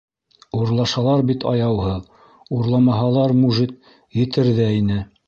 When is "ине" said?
4.81-4.99